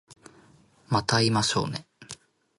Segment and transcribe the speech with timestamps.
[0.87, 1.85] また会いましょうね